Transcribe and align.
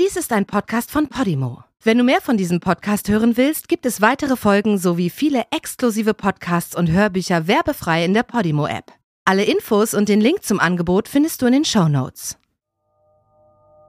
Dies 0.00 0.16
ist 0.16 0.32
ein 0.32 0.46
Podcast 0.46 0.90
von 0.90 1.08
Podimo. 1.08 1.64
Wenn 1.82 1.98
du 1.98 2.04
mehr 2.04 2.22
von 2.22 2.38
diesem 2.38 2.60
Podcast 2.60 3.10
hören 3.10 3.36
willst, 3.36 3.68
gibt 3.68 3.84
es 3.84 4.00
weitere 4.00 4.36
Folgen 4.36 4.78
sowie 4.78 5.10
viele 5.10 5.44
exklusive 5.50 6.14
Podcasts 6.14 6.74
und 6.74 6.90
Hörbücher 6.90 7.46
werbefrei 7.46 8.02
in 8.02 8.14
der 8.14 8.22
Podimo-App. 8.22 8.86
Alle 9.26 9.44
Infos 9.44 9.92
und 9.92 10.08
den 10.08 10.22
Link 10.22 10.44
zum 10.44 10.60
Angebot 10.60 11.08
findest 11.08 11.42
du 11.42 11.46
in 11.46 11.52
den 11.52 11.64
Show 11.66 11.88
Notes. 11.88 12.38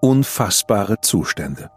Unfassbare 0.02 1.00
Zustände. 1.00 1.71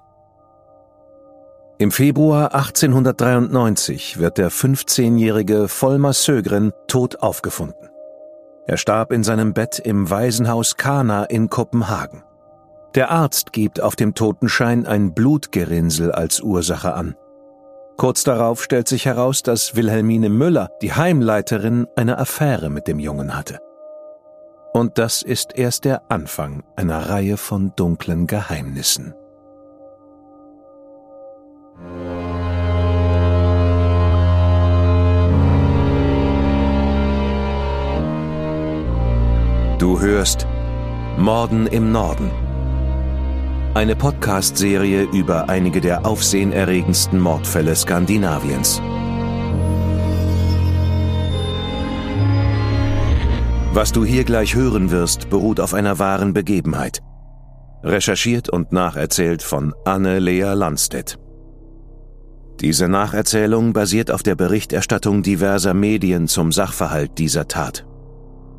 Im 1.79 1.93
Februar 1.93 2.53
1893 2.53 4.19
wird 4.19 4.39
der 4.39 4.51
15-jährige 4.51 5.69
Volmar 5.69 6.15
Sögren 6.15 6.73
tot 6.89 7.23
aufgefunden. 7.23 7.91
Er 8.67 8.77
starb 8.77 9.13
in 9.13 9.23
seinem 9.23 9.55
Bett 9.55 9.79
im 9.79 10.11
Waisenhaus 10.11 10.77
Kana 10.77 11.25
in 11.27 11.49
Kopenhagen. 11.49 12.25
Der 12.95 13.11
Arzt 13.11 13.53
gibt 13.53 13.81
auf 13.81 13.97
dem 13.97 14.15
Totenschein 14.15 14.87
ein 14.87 15.13
Blutgerinnsel 15.13 16.13
als 16.13 16.41
Ursache 16.41 16.95
an. 16.95 17.15
Kurz 17.97 18.25
darauf 18.25 18.63
stellt 18.63 18.89
sich 18.89 19.07
heraus, 19.07 19.43
dass 19.43 19.75
Wilhelmine 19.75 20.29
Müller, 20.29 20.71
die 20.83 20.93
Heimleiterin, 20.93 21.87
eine 21.97 22.19
Affäre 22.19 22.69
mit 22.69 22.89
dem 22.89 22.99
Jungen 22.99 23.37
hatte. 23.37 23.59
Und 24.75 24.99
das 24.99 25.23
ist 25.23 25.57
erst 25.57 25.87
der 25.87 26.11
Anfang 26.11 26.63
einer 26.77 27.09
Reihe 27.09 27.39
von 27.39 27.73
dunklen 27.77 28.27
Geheimnissen. 28.27 29.15
Du 39.79 40.01
hörst 40.01 40.47
Morden 41.17 41.67
im 41.67 41.93
Norden. 41.93 42.46
Eine 43.77 43.95
Podcast-Serie 43.95 45.03
über 45.03 45.51
einige 45.51 45.83
der 45.83 46.07
aufsehenerregendsten 46.07 47.21
Mordfälle 47.21 47.77
Skandinaviens. 47.77 48.81
Was 53.75 53.93
du 53.93 54.03
hier 54.03 54.25
gleich 54.25 54.55
hören 54.55 54.91
wirst, 54.91 55.29
beruht 55.29 55.61
auf 55.61 55.75
einer 55.75 55.99
wahren 55.99 56.33
Begebenheit. 56.33 57.01
Recherchiert 57.83 58.49
und 58.49 58.73
nacherzählt 58.73 59.43
von 59.43 59.75
Anne-Lea 59.85 60.55
Landstedt. 60.55 61.19
Diese 62.61 62.89
Nacherzählung 62.89 63.75
basiert 63.75 64.11
auf 64.11 64.23
der 64.23 64.37
Berichterstattung 64.37 65.23
diverser 65.23 65.75
Medien 65.75 66.29
zum 66.29 66.51
Sachverhalt 66.51 67.19
dieser 67.19 67.47
Tat. 67.47 67.86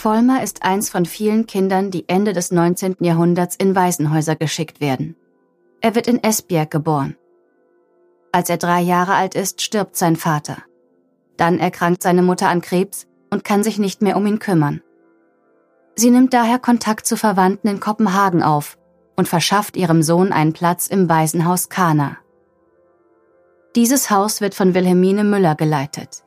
Vollmer 0.00 0.42
ist 0.42 0.62
eins 0.62 0.88
von 0.88 1.04
vielen 1.04 1.44
Kindern, 1.46 1.90
die 1.90 2.08
Ende 2.08 2.32
des 2.32 2.50
19. 2.52 2.96
Jahrhunderts 3.00 3.54
in 3.54 3.76
Waisenhäuser 3.76 4.34
geschickt 4.34 4.80
werden. 4.80 5.14
Er 5.82 5.94
wird 5.94 6.06
in 6.06 6.24
Esbjerg 6.24 6.70
geboren. 6.70 7.18
Als 8.32 8.48
er 8.48 8.56
drei 8.56 8.80
Jahre 8.80 9.12
alt 9.12 9.34
ist, 9.34 9.60
stirbt 9.60 9.96
sein 9.96 10.16
Vater. 10.16 10.56
Dann 11.36 11.58
erkrankt 11.58 12.02
seine 12.02 12.22
Mutter 12.22 12.48
an 12.48 12.62
Krebs 12.62 13.08
und 13.28 13.44
kann 13.44 13.62
sich 13.62 13.78
nicht 13.78 14.00
mehr 14.00 14.16
um 14.16 14.26
ihn 14.26 14.38
kümmern. 14.38 14.80
Sie 15.96 16.10
nimmt 16.10 16.32
daher 16.32 16.58
Kontakt 16.58 17.04
zu 17.04 17.18
Verwandten 17.18 17.68
in 17.68 17.78
Kopenhagen 17.78 18.42
auf 18.42 18.78
und 19.16 19.28
verschafft 19.28 19.76
ihrem 19.76 20.02
Sohn 20.02 20.32
einen 20.32 20.54
Platz 20.54 20.86
im 20.86 21.10
Waisenhaus 21.10 21.68
Kana. 21.68 22.16
Dieses 23.76 24.10
Haus 24.10 24.40
wird 24.40 24.54
von 24.54 24.72
Wilhelmine 24.72 25.24
Müller 25.24 25.56
geleitet. 25.56 26.24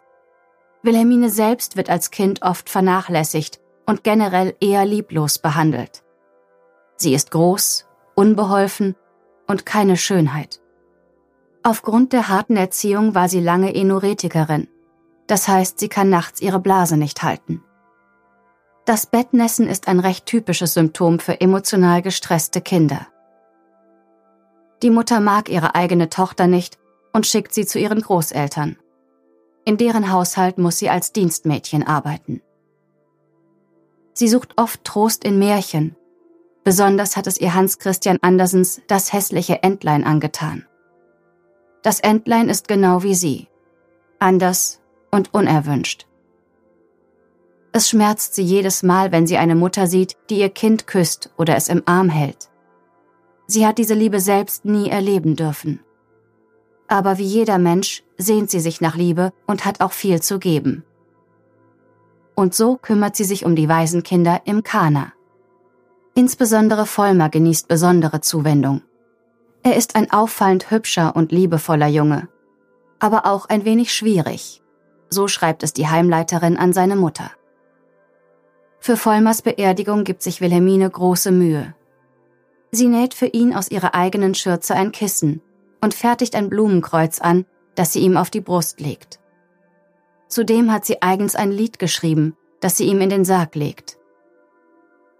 Wilhelmine 0.83 1.31
selbst 1.31 1.75
wird 1.75 1.89
als 1.89 2.11
Kind 2.11 2.43
oft 2.43 2.69
vernachlässigt 2.69 3.62
und 3.85 4.03
generell 4.03 4.55
eher 4.59 4.85
lieblos 4.85 5.39
behandelt. 5.39 6.03
Sie 6.95 7.13
ist 7.13 7.31
groß, 7.31 7.85
unbeholfen 8.15 8.95
und 9.47 9.65
keine 9.65 9.97
Schönheit. 9.97 10.61
Aufgrund 11.63 12.13
der 12.13 12.29
harten 12.29 12.57
Erziehung 12.57 13.15
war 13.15 13.29
sie 13.29 13.39
lange 13.39 13.73
Enoretikerin, 13.73 14.67
das 15.27 15.47
heißt, 15.47 15.79
sie 15.79 15.89
kann 15.89 16.09
nachts 16.09 16.41
ihre 16.41 16.59
Blase 16.59 16.97
nicht 16.97 17.23
halten. 17.23 17.63
Das 18.85 19.05
Bettnässen 19.05 19.67
ist 19.67 19.87
ein 19.87 19.99
recht 19.99 20.25
typisches 20.25 20.73
Symptom 20.73 21.19
für 21.19 21.39
emotional 21.39 22.01
gestresste 22.01 22.59
Kinder. 22.59 23.07
Die 24.81 24.89
Mutter 24.89 25.21
mag 25.21 25.47
ihre 25.47 25.75
eigene 25.75 26.09
Tochter 26.09 26.47
nicht 26.47 26.77
und 27.13 27.25
schickt 27.25 27.53
sie 27.53 27.65
zu 27.65 27.79
ihren 27.79 28.01
Großeltern. 28.01 28.75
In 29.63 29.77
deren 29.77 30.11
Haushalt 30.11 30.57
muss 30.57 30.77
sie 30.79 30.89
als 30.89 31.13
Dienstmädchen 31.13 31.87
arbeiten. 31.87 32.41
Sie 34.13 34.27
sucht 34.27 34.53
oft 34.57 34.83
Trost 34.83 35.23
in 35.23 35.39
Märchen. 35.39 35.95
Besonders 36.63 37.17
hat 37.17 37.27
es 37.27 37.39
ihr 37.39 37.55
Hans 37.55 37.79
Christian 37.79 38.19
Andersens 38.21 38.81
Das 38.87 39.11
hässliche 39.11 39.63
Entlein 39.63 40.03
angetan. 40.03 40.65
Das 41.81 41.99
Entlein 41.99 42.47
ist 42.47 42.67
genau 42.67 43.03
wie 43.03 43.15
sie. 43.15 43.47
Anders 44.19 44.79
und 45.11 45.33
unerwünscht. 45.33 46.07
Es 47.73 47.89
schmerzt 47.89 48.35
sie 48.35 48.43
jedes 48.43 48.83
Mal, 48.83 49.11
wenn 49.11 49.25
sie 49.25 49.37
eine 49.37 49.55
Mutter 49.55 49.87
sieht, 49.87 50.15
die 50.29 50.39
ihr 50.39 50.49
Kind 50.49 50.85
küsst 50.85 51.31
oder 51.37 51.55
es 51.55 51.67
im 51.67 51.81
Arm 51.85 52.07
hält. 52.07 52.49
Sie 53.47 53.65
hat 53.65 53.79
diese 53.79 53.95
Liebe 53.95 54.19
selbst 54.19 54.63
nie 54.63 54.89
erleben 54.89 55.35
dürfen. 55.35 55.79
Aber 56.87 57.17
wie 57.17 57.25
jeder 57.25 57.57
Mensch 57.57 58.03
sehnt 58.17 58.51
sie 58.51 58.59
sich 58.59 58.79
nach 58.79 58.95
Liebe 58.95 59.33
und 59.47 59.65
hat 59.65 59.81
auch 59.81 59.91
viel 59.91 60.21
zu 60.21 60.37
geben 60.37 60.85
und 62.35 62.53
so 62.53 62.77
kümmert 62.77 63.15
sie 63.15 63.23
sich 63.23 63.45
um 63.45 63.55
die 63.55 63.69
Waisenkinder 63.69 64.41
im 64.45 64.63
Kana. 64.63 65.13
Insbesondere 66.15 66.85
Vollmer 66.85 67.29
genießt 67.29 67.67
besondere 67.67 68.21
Zuwendung. 68.21 68.81
Er 69.63 69.75
ist 69.75 69.95
ein 69.95 70.11
auffallend 70.11 70.69
hübscher 70.69 71.15
und 71.15 71.31
liebevoller 71.31 71.87
Junge, 71.87 72.27
aber 72.99 73.25
auch 73.25 73.47
ein 73.47 73.65
wenig 73.65 73.93
schwierig. 73.93 74.61
So 75.09 75.27
schreibt 75.27 75.63
es 75.63 75.73
die 75.73 75.87
Heimleiterin 75.87 76.57
an 76.57 76.73
seine 76.73 76.95
Mutter. 76.95 77.31
Für 78.79 78.97
Vollmers 78.97 79.41
Beerdigung 79.41 80.03
gibt 80.03 80.21
sich 80.21 80.41
Wilhelmine 80.41 80.89
große 80.89 81.31
Mühe. 81.31 81.73
Sie 82.71 82.87
näht 82.87 83.13
für 83.13 83.27
ihn 83.27 83.55
aus 83.55 83.71
ihrer 83.71 83.95
eigenen 83.95 84.35
Schürze 84.35 84.75
ein 84.75 84.91
Kissen 84.91 85.41
und 85.81 85.93
fertigt 85.93 86.35
ein 86.35 86.49
Blumenkreuz 86.49 87.21
an, 87.21 87.45
das 87.75 87.93
sie 87.93 87.99
ihm 87.99 88.17
auf 88.17 88.29
die 88.29 88.41
Brust 88.41 88.79
legt. 88.81 89.19
Zudem 90.33 90.71
hat 90.71 90.83
sie 90.83 90.99
eigens 90.99 91.35
ein 91.35 91.51
Lied 91.51 91.77
geschrieben, 91.77 92.35
das 92.59 92.75
sie 92.75 92.85
ihm 92.85 93.01
in 93.01 93.11
den 93.11 93.23
Sarg 93.23 93.53
legt. 93.53 93.99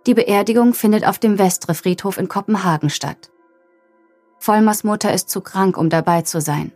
Die 0.08 0.16
Beerdigung 0.16 0.74
findet 0.74 1.06
auf 1.06 1.20
dem 1.20 1.38
Vestre 1.38 1.76
Friedhof 1.76 2.18
in 2.18 2.28
Kopenhagen 2.28 2.90
statt. 2.90 3.30
Vollmers 4.40 4.84
Mutter 4.84 5.14
ist 5.14 5.30
zu 5.30 5.42
krank, 5.42 5.78
um 5.78 5.92
dabei 5.92 6.24
zu 6.24 6.42
sein. 6.42 6.72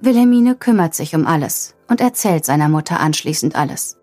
Wilhelmine 0.00 0.56
kümmert 0.56 0.96
sich 0.96 1.14
um 1.14 1.24
alles 1.24 1.76
und 1.86 2.00
erzählt 2.00 2.44
seiner 2.44 2.68
Mutter 2.68 2.98
anschließend 2.98 3.54
alles. 3.54 3.96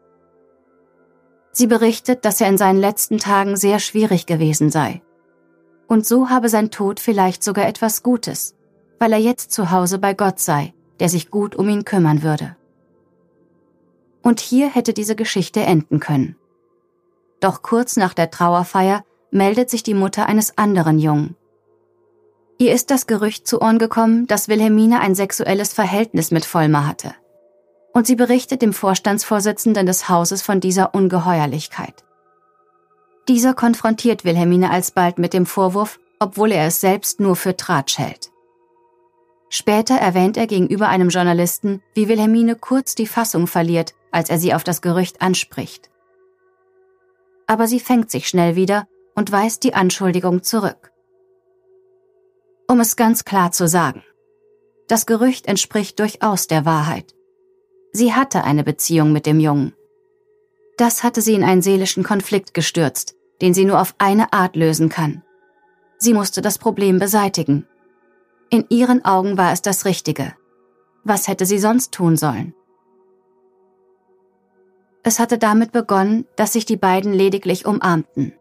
Sie 1.51 1.67
berichtet, 1.67 2.23
dass 2.23 2.39
er 2.39 2.47
in 2.47 2.57
seinen 2.57 2.79
letzten 2.79 3.17
Tagen 3.17 3.57
sehr 3.57 3.79
schwierig 3.79 4.25
gewesen 4.25 4.71
sei. 4.71 5.01
Und 5.85 6.05
so 6.05 6.29
habe 6.29 6.47
sein 6.47 6.71
Tod 6.71 7.01
vielleicht 7.01 7.43
sogar 7.43 7.67
etwas 7.67 8.03
Gutes, 8.03 8.55
weil 8.99 9.11
er 9.11 9.19
jetzt 9.19 9.51
zu 9.51 9.69
Hause 9.69 9.99
bei 9.99 10.13
Gott 10.13 10.39
sei, 10.39 10.73
der 11.01 11.09
sich 11.09 11.29
gut 11.29 11.57
um 11.57 11.67
ihn 11.67 11.83
kümmern 11.83 12.23
würde 12.23 12.55
und 14.27 14.41
hier 14.41 14.67
hätte 14.69 14.91
diese 14.91 15.15
Geschichte 15.15 15.61
enden 15.61 16.01
können. 16.01 16.35
Doch 17.39 17.61
kurz 17.61 17.95
nach 17.95 18.13
der 18.13 18.29
Trauerfeier 18.29 19.05
meldet 19.31 19.69
sich 19.69 19.83
die 19.83 19.93
Mutter 19.93 20.25
eines 20.25 20.57
anderen 20.57 20.99
Jungen. 20.99 21.37
Ihr 22.57 22.73
ist 22.73 22.91
das 22.91 23.07
Gerücht 23.07 23.47
zu 23.47 23.61
Ohren 23.61 23.79
gekommen, 23.79 24.27
dass 24.27 24.49
Wilhelmine 24.49 24.99
ein 24.99 25.15
sexuelles 25.15 25.71
Verhältnis 25.71 26.31
mit 26.31 26.43
Vollmer 26.43 26.85
hatte. 26.85 27.15
Und 27.93 28.05
sie 28.05 28.17
berichtet 28.17 28.61
dem 28.61 28.73
Vorstandsvorsitzenden 28.73 29.85
des 29.85 30.09
Hauses 30.09 30.41
von 30.41 30.59
dieser 30.59 30.93
Ungeheuerlichkeit. 30.93 32.03
Dieser 33.29 33.53
konfrontiert 33.53 34.25
Wilhelmine 34.25 34.71
alsbald 34.71 35.19
mit 35.19 35.31
dem 35.31 35.45
Vorwurf, 35.45 36.01
obwohl 36.19 36.51
er 36.51 36.67
es 36.67 36.81
selbst 36.81 37.21
nur 37.21 37.37
für 37.37 37.55
Tratsch 37.55 37.97
hält. 37.97 38.29
Später 39.49 39.95
erwähnt 39.95 40.35
er 40.35 40.47
gegenüber 40.47 40.89
einem 40.89 41.07
Journalisten, 41.07 41.81
wie 41.93 42.09
Wilhelmine 42.09 42.55
kurz 42.55 42.93
die 42.93 43.07
Fassung 43.07 43.47
verliert, 43.47 43.93
als 44.11 44.29
er 44.29 44.39
sie 44.39 44.53
auf 44.53 44.63
das 44.63 44.81
Gerücht 44.81 45.21
anspricht. 45.21 45.89
Aber 47.45 47.67
sie 47.67 47.79
fängt 47.79 48.11
sich 48.11 48.27
schnell 48.27 48.55
wieder 48.55 48.87
und 49.15 49.31
weist 49.31 49.63
die 49.63 49.73
Anschuldigung 49.73 50.43
zurück. 50.43 50.91
Um 52.67 52.79
es 52.79 52.95
ganz 52.95 53.23
klar 53.23 53.51
zu 53.51 53.67
sagen, 53.67 54.03
das 54.87 55.05
Gerücht 55.05 55.47
entspricht 55.47 55.99
durchaus 55.99 56.47
der 56.47 56.65
Wahrheit. 56.65 57.13
Sie 57.91 58.13
hatte 58.13 58.43
eine 58.43 58.63
Beziehung 58.63 59.11
mit 59.11 59.25
dem 59.25 59.39
Jungen. 59.39 59.73
Das 60.77 61.03
hatte 61.03 61.21
sie 61.21 61.33
in 61.33 61.43
einen 61.43 61.61
seelischen 61.61 62.03
Konflikt 62.03 62.53
gestürzt, 62.53 63.15
den 63.41 63.53
sie 63.53 63.65
nur 63.65 63.81
auf 63.81 63.95
eine 63.97 64.33
Art 64.33 64.55
lösen 64.55 64.89
kann. 64.89 65.23
Sie 65.97 66.13
musste 66.13 66.41
das 66.41 66.57
Problem 66.57 66.99
beseitigen. 66.99 67.67
In 68.49 68.65
ihren 68.69 69.03
Augen 69.03 69.37
war 69.37 69.51
es 69.51 69.61
das 69.61 69.85
Richtige. 69.85 70.35
Was 71.03 71.27
hätte 71.27 71.45
sie 71.45 71.57
sonst 71.57 71.93
tun 71.93 72.17
sollen? 72.17 72.53
Es 75.07 75.19
hatte 75.19 75.37
damit 75.37 75.71
begonnen, 75.71 76.25
dass 76.35 76.51
sich 76.51 76.65
die 76.65 76.75
beiden 76.75 77.13
lediglich 77.13 77.65
umarmten. 77.65 78.33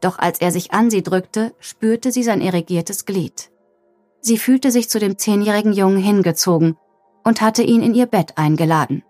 Doch 0.00 0.18
als 0.18 0.40
er 0.40 0.52
sich 0.52 0.72
an 0.72 0.88
sie 0.88 1.02
drückte, 1.02 1.52
spürte 1.58 2.12
sie 2.12 2.22
sein 2.22 2.40
irrigiertes 2.40 3.04
Glied. 3.04 3.50
Sie 4.22 4.38
fühlte 4.38 4.70
sich 4.70 4.88
zu 4.88 4.98
dem 4.98 5.18
zehnjährigen 5.18 5.74
Jungen 5.74 5.98
hingezogen 5.98 6.78
und 7.24 7.42
hatte 7.42 7.62
ihn 7.62 7.82
in 7.82 7.94
ihr 7.94 8.06
Bett 8.06 8.38
eingeladen. 8.38 9.02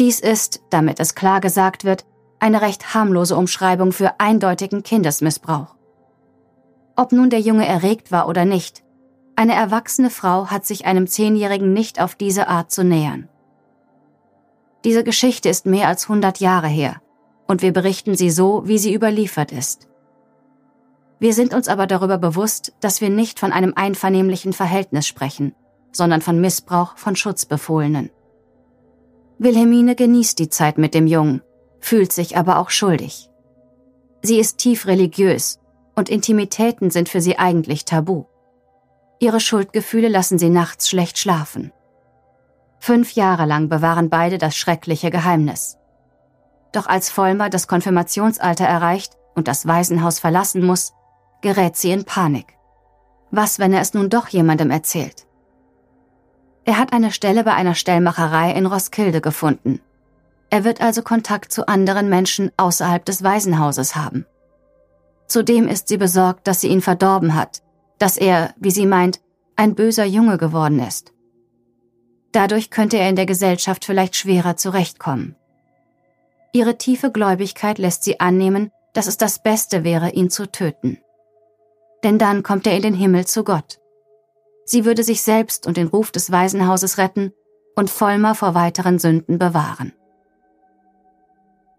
Dies 0.00 0.18
ist, 0.18 0.60
damit 0.70 0.98
es 0.98 1.14
klar 1.14 1.40
gesagt 1.40 1.84
wird, 1.84 2.04
eine 2.40 2.60
recht 2.60 2.92
harmlose 2.92 3.36
Umschreibung 3.36 3.92
für 3.92 4.18
eindeutigen 4.18 4.82
Kindesmissbrauch. 4.82 5.76
Ob 6.96 7.12
nun 7.12 7.30
der 7.30 7.40
Junge 7.40 7.64
erregt 7.64 8.10
war 8.10 8.26
oder 8.26 8.44
nicht, 8.44 8.82
eine 9.36 9.54
erwachsene 9.54 10.10
Frau 10.10 10.48
hat 10.48 10.66
sich 10.66 10.84
einem 10.84 11.06
Zehnjährigen 11.06 11.72
nicht 11.72 12.00
auf 12.00 12.16
diese 12.16 12.48
Art 12.48 12.72
zu 12.72 12.82
nähern. 12.82 13.28
Diese 14.84 15.02
Geschichte 15.02 15.48
ist 15.48 15.66
mehr 15.66 15.88
als 15.88 16.04
100 16.04 16.40
Jahre 16.40 16.68
her 16.68 17.00
und 17.46 17.62
wir 17.62 17.72
berichten 17.72 18.14
sie 18.14 18.30
so, 18.30 18.62
wie 18.66 18.78
sie 18.78 18.94
überliefert 18.94 19.52
ist. 19.52 19.88
Wir 21.18 21.32
sind 21.32 21.54
uns 21.54 21.68
aber 21.68 21.86
darüber 21.86 22.18
bewusst, 22.18 22.74
dass 22.80 23.00
wir 23.00 23.08
nicht 23.08 23.38
von 23.38 23.52
einem 23.52 23.72
einvernehmlichen 23.74 24.52
Verhältnis 24.52 25.06
sprechen, 25.06 25.54
sondern 25.92 26.20
von 26.20 26.40
Missbrauch 26.40 26.98
von 26.98 27.16
Schutzbefohlenen. 27.16 28.10
Wilhelmine 29.38 29.94
genießt 29.94 30.38
die 30.38 30.48
Zeit 30.48 30.76
mit 30.76 30.94
dem 30.94 31.06
Jungen, 31.06 31.42
fühlt 31.80 32.12
sich 32.12 32.36
aber 32.36 32.58
auch 32.58 32.70
schuldig. 32.70 33.30
Sie 34.22 34.38
ist 34.38 34.58
tief 34.58 34.86
religiös 34.86 35.60
und 35.94 36.08
Intimitäten 36.08 36.90
sind 36.90 37.08
für 37.08 37.20
sie 37.20 37.38
eigentlich 37.38 37.84
tabu. 37.84 38.24
Ihre 39.18 39.40
Schuldgefühle 39.40 40.08
lassen 40.08 40.38
sie 40.38 40.50
nachts 40.50 40.88
schlecht 40.88 41.18
schlafen. 41.18 41.72
Fünf 42.86 43.12
Jahre 43.12 43.46
lang 43.46 43.70
bewahren 43.70 44.10
beide 44.10 44.36
das 44.36 44.54
schreckliche 44.54 45.10
Geheimnis. 45.10 45.78
Doch 46.70 46.86
als 46.86 47.08
Vollmer 47.08 47.48
das 47.48 47.66
Konfirmationsalter 47.66 48.66
erreicht 48.66 49.14
und 49.34 49.48
das 49.48 49.66
Waisenhaus 49.66 50.18
verlassen 50.18 50.62
muss, 50.62 50.92
gerät 51.40 51.78
sie 51.78 51.92
in 51.92 52.04
Panik. 52.04 52.58
Was, 53.30 53.58
wenn 53.58 53.72
er 53.72 53.80
es 53.80 53.94
nun 53.94 54.10
doch 54.10 54.28
jemandem 54.28 54.70
erzählt? 54.70 55.26
Er 56.66 56.76
hat 56.76 56.92
eine 56.92 57.10
Stelle 57.10 57.42
bei 57.42 57.54
einer 57.54 57.74
Stellmacherei 57.74 58.52
in 58.52 58.66
Roskilde 58.66 59.22
gefunden. 59.22 59.80
Er 60.50 60.64
wird 60.64 60.82
also 60.82 61.00
Kontakt 61.00 61.52
zu 61.52 61.66
anderen 61.66 62.10
Menschen 62.10 62.52
außerhalb 62.58 63.02
des 63.02 63.22
Waisenhauses 63.22 63.96
haben. 63.96 64.26
Zudem 65.26 65.68
ist 65.68 65.88
sie 65.88 65.96
besorgt, 65.96 66.46
dass 66.46 66.60
sie 66.60 66.68
ihn 66.68 66.82
verdorben 66.82 67.34
hat, 67.34 67.62
dass 67.98 68.18
er, 68.18 68.52
wie 68.58 68.70
sie 68.70 68.84
meint, 68.84 69.22
ein 69.56 69.74
böser 69.74 70.04
Junge 70.04 70.36
geworden 70.36 70.80
ist. 70.80 71.13
Dadurch 72.34 72.70
könnte 72.70 72.98
er 72.98 73.08
in 73.08 73.14
der 73.14 73.26
Gesellschaft 73.26 73.84
vielleicht 73.84 74.16
schwerer 74.16 74.56
zurechtkommen. 74.56 75.36
Ihre 76.52 76.76
tiefe 76.76 77.12
Gläubigkeit 77.12 77.78
lässt 77.78 78.02
sie 78.02 78.18
annehmen, 78.18 78.72
dass 78.92 79.06
es 79.06 79.16
das 79.16 79.40
Beste 79.40 79.84
wäre, 79.84 80.10
ihn 80.10 80.30
zu 80.30 80.50
töten. 80.50 80.98
Denn 82.02 82.18
dann 82.18 82.42
kommt 82.42 82.66
er 82.66 82.74
in 82.74 82.82
den 82.82 82.94
Himmel 82.94 83.24
zu 83.24 83.44
Gott. 83.44 83.78
Sie 84.64 84.84
würde 84.84 85.04
sich 85.04 85.22
selbst 85.22 85.64
und 85.64 85.76
den 85.76 85.86
Ruf 85.86 86.10
des 86.10 86.32
Waisenhauses 86.32 86.98
retten 86.98 87.32
und 87.76 87.88
Vollmer 87.88 88.34
vor 88.34 88.56
weiteren 88.56 88.98
Sünden 88.98 89.38
bewahren. 89.38 89.92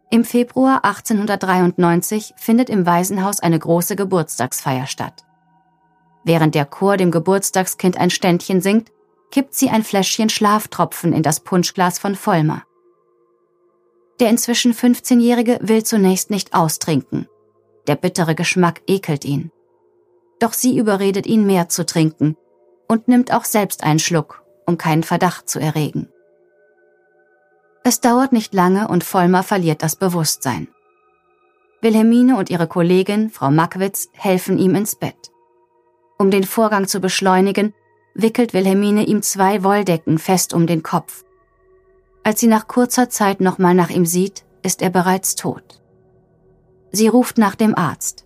Im 0.09 0.23
Februar 0.23 0.85
1893 0.85 2.33
findet 2.37 2.69
im 2.69 2.85
Waisenhaus 2.85 3.41
eine 3.41 3.59
große 3.59 3.97
Geburtstagsfeier 3.97 4.87
statt. 4.87 5.25
Während 6.23 6.55
der 6.55 6.65
Chor 6.65 6.95
dem 6.95 7.11
Geburtstagskind 7.11 7.97
ein 7.97 8.09
Ständchen 8.09 8.61
singt, 8.61 8.94
kippt 9.31 9.53
sie 9.53 9.69
ein 9.69 9.83
Fläschchen 9.83 10.29
Schlaftropfen 10.29 11.13
in 11.13 11.23
das 11.23 11.39
Punschglas 11.39 11.99
von 11.99 12.15
Vollmer. 12.15 12.63
Der 14.19 14.29
inzwischen 14.29 14.73
15-Jährige 14.73 15.59
will 15.61 15.83
zunächst 15.83 16.29
nicht 16.29 16.53
austrinken. 16.53 17.27
Der 17.87 17.95
bittere 17.95 18.33
Geschmack 18.35 18.81
ekelt 18.87 19.25
ihn. 19.25 19.51
Doch 20.39 20.53
sie 20.53 20.77
überredet 20.77 21.27
ihn 21.27 21.45
mehr 21.45 21.69
zu 21.69 21.85
trinken 21.85 22.37
und 22.87 23.07
nimmt 23.07 23.33
auch 23.33 23.45
selbst 23.45 23.83
einen 23.83 23.99
Schluck, 23.99 24.43
um 24.65 24.77
keinen 24.77 25.03
Verdacht 25.03 25.49
zu 25.49 25.59
erregen. 25.59 26.09
Es 27.83 27.99
dauert 28.01 28.31
nicht 28.31 28.53
lange 28.53 28.87
und 28.87 29.03
Vollmer 29.03 29.43
verliert 29.43 29.83
das 29.83 29.95
Bewusstsein. 29.95 30.67
Wilhelmine 31.81 32.37
und 32.37 32.49
ihre 32.49 32.67
Kollegin, 32.67 33.29
Frau 33.29 33.51
Mackwitz, 33.51 34.09
helfen 34.13 34.57
ihm 34.57 34.73
ins 34.73 34.95
Bett. 34.95 35.31
Um 36.17 36.31
den 36.31 36.45
Vorgang 36.45 36.87
zu 36.87 36.99
beschleunigen, 36.99 37.73
wickelt 38.15 38.53
Wilhelmine 38.53 39.05
ihm 39.05 39.21
zwei 39.21 39.63
Wolldecken 39.63 40.17
fest 40.17 40.53
um 40.53 40.65
den 40.65 40.81
Kopf. 40.81 41.23
Als 42.23 42.39
sie 42.39 42.47
nach 42.47 42.67
kurzer 42.67 43.09
Zeit 43.09 43.39
nochmal 43.39 43.75
nach 43.75 43.91
ihm 43.91 44.05
sieht, 44.05 44.45
ist 44.63 44.81
er 44.81 44.89
bereits 44.89 45.35
tot. 45.35 45.81
Sie 46.91 47.07
ruft 47.07 47.37
nach 47.37 47.55
dem 47.55 47.77
Arzt. 47.77 48.25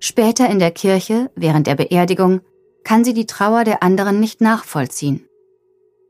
Später 0.00 0.48
in 0.48 0.58
der 0.58 0.70
Kirche, 0.70 1.30
während 1.34 1.66
der 1.66 1.74
Beerdigung, 1.74 2.40
kann 2.84 3.04
sie 3.04 3.14
die 3.14 3.26
Trauer 3.26 3.64
der 3.64 3.82
anderen 3.82 4.20
nicht 4.20 4.40
nachvollziehen. 4.40 5.28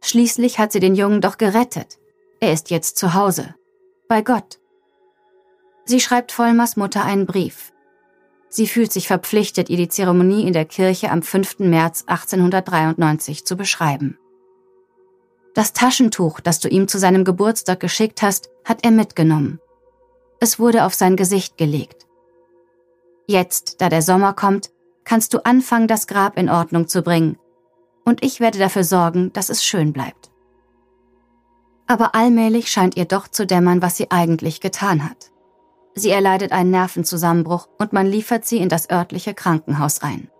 Schließlich 0.02 0.58
hat 0.58 0.72
sie 0.72 0.80
den 0.80 0.94
Jungen 0.94 1.20
doch 1.20 1.38
gerettet. 1.38 1.98
Er 2.40 2.52
ist 2.52 2.70
jetzt 2.70 2.96
zu 2.96 3.14
Hause. 3.14 3.54
Bei 4.08 4.22
Gott. 4.22 4.58
Sie 5.84 6.00
schreibt 6.00 6.32
Vollmers 6.32 6.76
Mutter 6.76 7.04
einen 7.04 7.26
Brief. 7.26 7.71
Sie 8.54 8.66
fühlt 8.66 8.92
sich 8.92 9.08
verpflichtet, 9.08 9.70
ihr 9.70 9.78
die 9.78 9.88
Zeremonie 9.88 10.46
in 10.46 10.52
der 10.52 10.66
Kirche 10.66 11.10
am 11.10 11.22
5. 11.22 11.60
März 11.60 12.04
1893 12.06 13.46
zu 13.46 13.56
beschreiben. 13.56 14.18
Das 15.54 15.72
Taschentuch, 15.72 16.38
das 16.38 16.60
du 16.60 16.68
ihm 16.68 16.86
zu 16.86 16.98
seinem 16.98 17.24
Geburtstag 17.24 17.80
geschickt 17.80 18.20
hast, 18.20 18.50
hat 18.66 18.84
er 18.84 18.90
mitgenommen. 18.90 19.58
Es 20.38 20.58
wurde 20.58 20.84
auf 20.84 20.92
sein 20.92 21.16
Gesicht 21.16 21.56
gelegt. 21.56 22.06
Jetzt, 23.26 23.80
da 23.80 23.88
der 23.88 24.02
Sommer 24.02 24.34
kommt, 24.34 24.70
kannst 25.04 25.32
du 25.32 25.42
anfangen, 25.46 25.88
das 25.88 26.06
Grab 26.06 26.36
in 26.36 26.50
Ordnung 26.50 26.88
zu 26.88 27.00
bringen. 27.00 27.38
Und 28.04 28.22
ich 28.22 28.40
werde 28.40 28.58
dafür 28.58 28.84
sorgen, 28.84 29.32
dass 29.32 29.48
es 29.48 29.64
schön 29.64 29.94
bleibt. 29.94 30.30
Aber 31.86 32.14
allmählich 32.14 32.70
scheint 32.70 32.98
ihr 32.98 33.06
doch 33.06 33.28
zu 33.28 33.46
dämmern, 33.46 33.80
was 33.80 33.96
sie 33.96 34.10
eigentlich 34.10 34.60
getan 34.60 35.08
hat. 35.08 35.31
Sie 35.94 36.10
erleidet 36.10 36.52
einen 36.52 36.70
Nervenzusammenbruch 36.70 37.68
und 37.78 37.92
man 37.92 38.06
liefert 38.06 38.44
sie 38.44 38.58
in 38.58 38.68
das 38.68 38.90
örtliche 38.90 39.34
Krankenhaus 39.34 40.02
ein. 40.02 40.30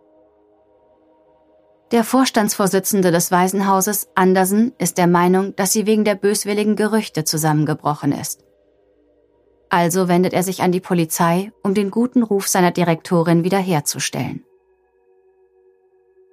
Der 1.90 2.04
Vorstandsvorsitzende 2.04 3.10
des 3.10 3.30
Waisenhauses, 3.30 4.08
Andersen, 4.14 4.72
ist 4.78 4.96
der 4.96 5.06
Meinung, 5.06 5.54
dass 5.56 5.72
sie 5.72 5.84
wegen 5.84 6.04
der 6.04 6.14
böswilligen 6.14 6.74
Gerüchte 6.74 7.24
zusammengebrochen 7.24 8.12
ist. 8.12 8.44
Also 9.68 10.08
wendet 10.08 10.32
er 10.32 10.42
sich 10.42 10.62
an 10.62 10.72
die 10.72 10.80
Polizei, 10.80 11.52
um 11.62 11.74
den 11.74 11.90
guten 11.90 12.22
Ruf 12.22 12.48
seiner 12.48 12.70
Direktorin 12.70 13.44
wiederherzustellen. 13.44 14.44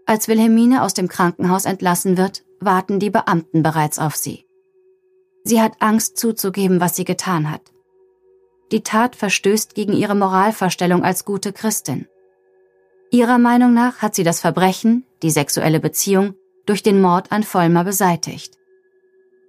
Als 0.05 0.27
Wilhelmine 0.29 0.81
aus 0.81 0.93
dem 0.93 1.09
Krankenhaus 1.09 1.65
entlassen 1.65 2.17
wird, 2.17 2.43
warten 2.61 2.99
die 2.99 3.09
Beamten 3.09 3.61
bereits 3.61 3.99
auf 3.99 4.15
sie. 4.15 4.45
Sie 5.43 5.61
hat 5.61 5.73
Angst 5.79 6.17
zuzugeben, 6.17 6.79
was 6.79 6.95
sie 6.95 7.05
getan 7.05 7.51
hat. 7.51 7.61
Die 8.71 8.81
Tat 8.81 9.15
verstößt 9.15 9.73
gegen 9.73 9.93
ihre 9.93 10.15
Moralvorstellung 10.15 11.03
als 11.03 11.25
gute 11.25 11.53
Christin. 11.53 12.07
Ihrer 13.11 13.39
Meinung 13.39 13.73
nach 13.73 14.03
hat 14.03 14.13
sie 14.13 14.23
das 14.23 14.39
Verbrechen, 14.39 15.05
die 15.23 15.31
sexuelle 15.31 15.79
Beziehung, 15.79 16.35
durch 16.67 16.83
den 16.83 17.01
Mord 17.01 17.31
an 17.31 17.41
Vollmer 17.41 17.83
beseitigt. 17.83 18.55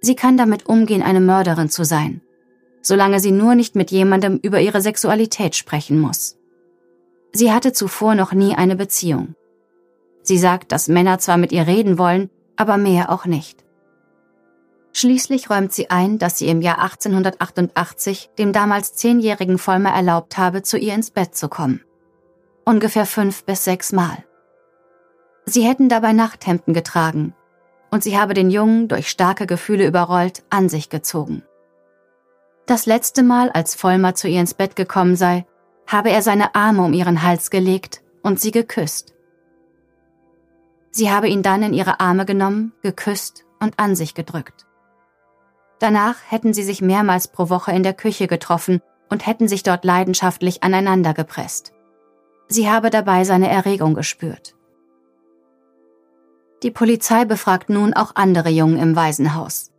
Sie 0.01 0.15
kann 0.15 0.37
damit 0.37 0.65
umgehen, 0.65 1.03
eine 1.03 1.19
Mörderin 1.21 1.69
zu 1.69 1.83
sein, 1.83 2.21
solange 2.81 3.19
sie 3.19 3.31
nur 3.31 3.53
nicht 3.53 3.75
mit 3.75 3.91
jemandem 3.91 4.39
über 4.41 4.59
ihre 4.59 4.81
Sexualität 4.81 5.55
sprechen 5.55 5.99
muss. 5.99 6.37
Sie 7.31 7.51
hatte 7.51 7.71
zuvor 7.71 8.15
noch 8.15 8.33
nie 8.33 8.55
eine 8.55 8.75
Beziehung. 8.75 9.35
Sie 10.23 10.39
sagt, 10.39 10.71
dass 10.71 10.87
Männer 10.87 11.19
zwar 11.19 11.37
mit 11.37 11.51
ihr 11.51 11.67
reden 11.67 11.99
wollen, 11.99 12.31
aber 12.55 12.77
mehr 12.77 13.11
auch 13.11 13.25
nicht. 13.25 13.63
Schließlich 14.93 15.49
räumt 15.49 15.71
sie 15.71 15.89
ein, 15.89 16.19
dass 16.19 16.37
sie 16.37 16.47
im 16.47 16.61
Jahr 16.61 16.79
1888 16.79 18.31
dem 18.37 18.51
damals 18.51 18.93
zehnjährigen 18.93 19.57
Vollmer 19.57 19.91
erlaubt 19.91 20.37
habe, 20.37 20.63
zu 20.63 20.77
ihr 20.77 20.93
ins 20.93 21.11
Bett 21.11 21.35
zu 21.35 21.47
kommen. 21.47 21.81
Ungefähr 22.65 23.05
fünf 23.05 23.45
bis 23.45 23.63
sechs 23.63 23.93
Mal. 23.93 24.23
Sie 25.45 25.63
hätten 25.63 25.89
dabei 25.89 26.13
Nachthemden 26.13 26.73
getragen 26.73 27.33
und 27.89 28.03
sie 28.03 28.17
habe 28.17 28.33
den 28.33 28.49
Jungen 28.49 28.87
durch 28.87 29.09
starke 29.09 29.47
Gefühle 29.47 29.85
überrollt 29.85 30.43
an 30.49 30.69
sich 30.69 30.89
gezogen. 30.89 31.43
Das 32.65 32.85
letzte 32.85 33.23
Mal, 33.23 33.49
als 33.49 33.75
Vollmer 33.75 34.15
zu 34.15 34.27
ihr 34.27 34.39
ins 34.39 34.53
Bett 34.53 34.75
gekommen 34.75 35.15
sei, 35.15 35.45
habe 35.87 36.09
er 36.09 36.21
seine 36.21 36.55
Arme 36.55 36.83
um 36.83 36.93
ihren 36.93 37.21
Hals 37.23 37.49
gelegt 37.49 38.01
und 38.21 38.39
sie 38.39 38.51
geküsst. 38.51 39.13
Sie 40.91 41.09
habe 41.09 41.27
ihn 41.27 41.43
dann 41.43 41.63
in 41.63 41.73
ihre 41.73 41.99
Arme 41.99 42.25
genommen, 42.25 42.73
geküsst 42.81 43.45
und 43.59 43.79
an 43.79 43.95
sich 43.95 44.13
gedrückt. 44.13 44.65
Danach 45.81 46.17
hätten 46.29 46.53
sie 46.53 46.61
sich 46.61 46.83
mehrmals 46.83 47.27
pro 47.27 47.49
Woche 47.49 47.71
in 47.71 47.81
der 47.81 47.95
Küche 47.95 48.27
getroffen 48.27 48.81
und 49.09 49.25
hätten 49.25 49.47
sich 49.47 49.63
dort 49.63 49.83
leidenschaftlich 49.83 50.61
aneinander 50.61 51.15
gepresst. 51.15 51.73
Sie 52.47 52.69
habe 52.69 52.91
dabei 52.91 53.23
seine 53.23 53.49
Erregung 53.49 53.95
gespürt. 53.95 54.55
Die 56.61 56.69
Polizei 56.69 57.25
befragt 57.25 57.71
nun 57.71 57.95
auch 57.95 58.11
andere 58.13 58.49
Jungen 58.49 58.77
im 58.77 58.95
Waisenhaus. 58.95 59.71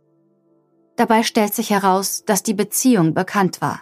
Dabei 0.97 1.23
stellt 1.23 1.53
sich 1.53 1.69
heraus, 1.69 2.25
dass 2.25 2.43
die 2.43 2.53
Beziehung 2.53 3.13
bekannt 3.13 3.61
war. 3.61 3.81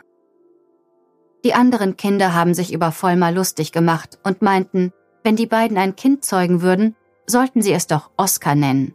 Die 1.44 1.56
anderen 1.56 1.98
Kinder 1.98 2.36
haben 2.36 2.54
sich 2.54 2.72
über 2.72 2.92
Vollmer 2.92 3.32
lustig 3.32 3.72
gemacht 3.72 4.20
und 4.24 4.44
meinten, 4.44 4.94
wenn 5.24 5.36
die 5.36 5.48
beiden 5.48 5.80
ein 5.80 5.96
Kind 5.96 6.24
zeugen 6.24 6.62
würden, 6.62 6.96
sollten 7.25 7.63
sie 7.63 7.74
es 7.74 7.88
doch 7.88 8.12
Oscar 8.16 8.54
nennen. 8.54 8.94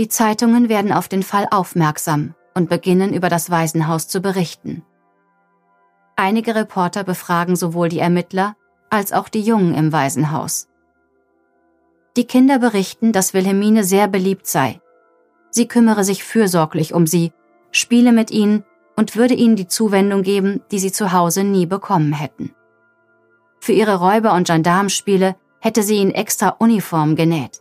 Die 0.00 0.08
Zeitungen 0.08 0.70
werden 0.70 0.92
auf 0.92 1.08
den 1.08 1.22
Fall 1.22 1.46
aufmerksam 1.50 2.34
und 2.54 2.70
beginnen 2.70 3.12
über 3.12 3.28
das 3.28 3.50
Waisenhaus 3.50 4.08
zu 4.08 4.22
berichten. 4.22 4.82
Einige 6.16 6.54
Reporter 6.54 7.04
befragen 7.04 7.54
sowohl 7.54 7.90
die 7.90 7.98
Ermittler 7.98 8.56
als 8.88 9.12
auch 9.12 9.28
die 9.28 9.42
Jungen 9.42 9.74
im 9.74 9.92
Waisenhaus. 9.92 10.68
Die 12.16 12.24
Kinder 12.24 12.58
berichten, 12.58 13.12
dass 13.12 13.34
Wilhelmine 13.34 13.84
sehr 13.84 14.08
beliebt 14.08 14.46
sei. 14.46 14.80
Sie 15.50 15.68
kümmere 15.68 16.02
sich 16.02 16.24
fürsorglich 16.24 16.94
um 16.94 17.06
sie, 17.06 17.34
spiele 17.70 18.12
mit 18.12 18.30
ihnen 18.30 18.64
und 18.96 19.16
würde 19.16 19.34
ihnen 19.34 19.56
die 19.56 19.68
Zuwendung 19.68 20.22
geben, 20.22 20.62
die 20.70 20.78
sie 20.78 20.92
zu 20.92 21.12
Hause 21.12 21.44
nie 21.44 21.66
bekommen 21.66 22.14
hätten. 22.14 22.54
Für 23.60 23.72
ihre 23.72 23.96
Räuber- 23.96 24.32
und 24.32 24.46
Gendarmspiele 24.46 25.36
hätte 25.58 25.82
sie 25.82 25.96
ihnen 25.96 26.12
extra 26.12 26.56
Uniform 26.58 27.16
genäht. 27.16 27.60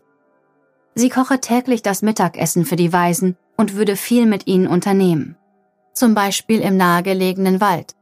Sie 0.96 1.10
koche 1.10 1.40
täglich 1.40 1.82
das 1.82 2.02
Mittagessen 2.02 2.66
für 2.66 2.76
die 2.76 2.92
Waisen 2.92 3.38
und 3.58 3.76
würde 3.76 3.96
viel 3.96 4.26
mit 4.26 4.48
ihnen 4.48 4.68
unternehmen. 4.68 5.38
Zum 5.94 6.14
Beispiel 6.14 6.62
im 6.62 6.78
nahegelegenen 6.78 7.62
Wald, 7.62 7.96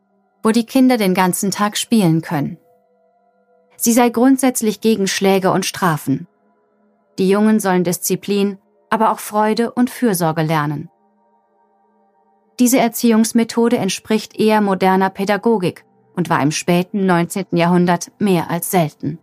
wo 0.44 0.52
die 0.52 0.66
Kinder 0.66 0.98
den 0.98 1.14
ganzen 1.14 1.52
Tag 1.52 1.78
spielen 1.78 2.22
können. 2.22 2.58
Sie 3.76 3.94
sei 3.94 4.10
grundsätzlich 4.10 4.82
gegen 4.82 5.08
Schläge 5.08 5.52
und 5.52 5.66
Strafen. 5.66 6.28
Die 7.20 7.30
Jungen 7.30 7.60
sollen 7.60 7.84
Disziplin, 7.84 8.58
aber 8.90 9.12
auch 9.12 9.20
Freude 9.20 9.72
und 9.72 9.90
Fürsorge 9.90 10.42
lernen. 10.42 10.90
Diese 12.60 12.80
Erziehungsmethode 12.80 13.78
entspricht 13.78 14.40
eher 14.40 14.62
moderner 14.62 15.12
Pädagogik 15.12 15.86
und 16.16 16.30
war 16.30 16.42
im 16.42 16.52
späten 16.52 17.06
19. 17.06 17.46
Jahrhundert 17.52 18.12
mehr 18.20 18.50
als 18.50 18.72
selten. 18.72 19.20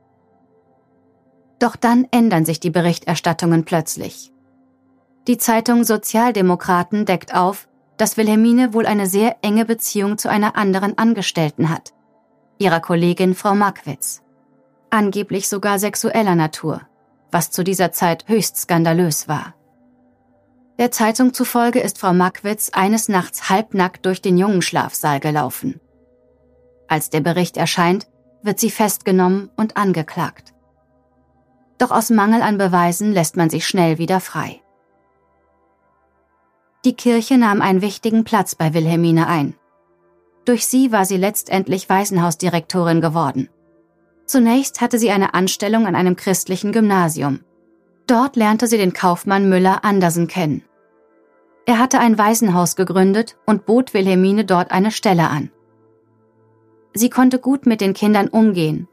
Doch 1.58 1.76
dann 1.76 2.06
ändern 2.10 2.44
sich 2.44 2.60
die 2.60 2.70
Berichterstattungen 2.70 3.64
plötzlich. 3.64 4.32
Die 5.26 5.38
Zeitung 5.38 5.84
Sozialdemokraten 5.84 7.06
deckt 7.06 7.34
auf, 7.34 7.68
dass 7.96 8.16
Wilhelmine 8.16 8.74
wohl 8.74 8.86
eine 8.86 9.06
sehr 9.06 9.36
enge 9.42 9.64
Beziehung 9.64 10.18
zu 10.18 10.28
einer 10.28 10.56
anderen 10.56 10.98
Angestellten 10.98 11.70
hat, 11.70 11.94
ihrer 12.58 12.80
Kollegin 12.80 13.34
Frau 13.34 13.54
Markwitz. 13.54 14.22
Angeblich 14.90 15.48
sogar 15.48 15.78
sexueller 15.78 16.34
Natur, 16.34 16.82
was 17.30 17.50
zu 17.50 17.64
dieser 17.64 17.92
Zeit 17.92 18.24
höchst 18.28 18.56
skandalös 18.56 19.28
war. 19.28 19.54
Der 20.78 20.90
Zeitung 20.90 21.32
zufolge 21.34 21.80
ist 21.80 21.98
Frau 21.98 22.12
Mackwitz 22.12 22.70
eines 22.70 23.08
Nachts 23.08 23.48
halbnackt 23.48 24.06
durch 24.06 24.20
den 24.20 24.36
Jungenschlafsaal 24.36 25.20
gelaufen. 25.20 25.80
Als 26.88 27.10
der 27.10 27.20
Bericht 27.20 27.56
erscheint, 27.56 28.08
wird 28.42 28.58
sie 28.58 28.70
festgenommen 28.70 29.50
und 29.56 29.76
angeklagt. 29.76 30.53
Doch 31.84 31.90
aus 31.90 32.08
Mangel 32.08 32.40
an 32.40 32.56
Beweisen 32.56 33.12
lässt 33.12 33.36
man 33.36 33.50
sich 33.50 33.66
schnell 33.66 33.98
wieder 33.98 34.18
frei. 34.18 34.62
Die 36.86 36.94
Kirche 36.94 37.36
nahm 37.36 37.60
einen 37.60 37.82
wichtigen 37.82 38.24
Platz 38.24 38.54
bei 38.54 38.72
Wilhelmine 38.72 39.26
ein. 39.26 39.54
Durch 40.46 40.66
sie 40.66 40.92
war 40.92 41.04
sie 41.04 41.18
letztendlich 41.18 41.90
Waisenhausdirektorin 41.90 43.02
geworden. 43.02 43.50
Zunächst 44.24 44.80
hatte 44.80 44.98
sie 44.98 45.10
eine 45.10 45.34
Anstellung 45.34 45.86
an 45.86 45.94
einem 45.94 46.16
christlichen 46.16 46.72
Gymnasium. 46.72 47.40
Dort 48.06 48.36
lernte 48.36 48.66
sie 48.66 48.78
den 48.78 48.94
Kaufmann 48.94 49.50
Müller 49.50 49.84
Andersen 49.84 50.26
kennen. 50.26 50.64
Er 51.66 51.78
hatte 51.78 51.98
ein 51.98 52.16
Waisenhaus 52.16 52.76
gegründet 52.76 53.36
und 53.44 53.66
bot 53.66 53.92
Wilhelmine 53.92 54.46
dort 54.46 54.70
eine 54.70 54.90
Stelle 54.90 55.28
an. 55.28 55.50
Sie 56.94 57.10
konnte 57.10 57.38
gut 57.38 57.66
mit 57.66 57.82
den 57.82 57.92
Kindern 57.92 58.28
umgehen. 58.28 58.88